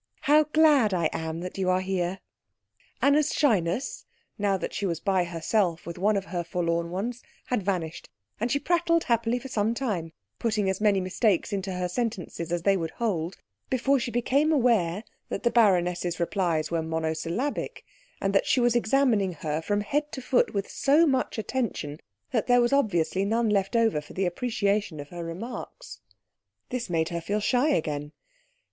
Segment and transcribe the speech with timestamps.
[0.21, 2.21] How glad I am that you are here!"
[3.03, 7.61] Anna's shyness, now that she was by herself with one of her forlorn ones, had
[7.61, 8.09] vanished,
[8.39, 12.63] and she prattled happily for some time, putting as many mistakes into her sentences as
[12.63, 13.37] they would hold,
[13.69, 17.85] before she became aware that the baroness's replies were monosyllabic,
[18.19, 21.99] and that she was examining her from head to foot with so much attention
[22.31, 25.99] that there was obviously none left over for the appreciation of her remarks.
[26.69, 28.13] This made her feel shy again.